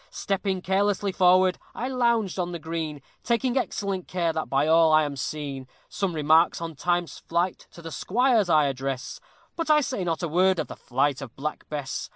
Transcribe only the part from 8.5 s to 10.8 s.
address, But I say not a word of the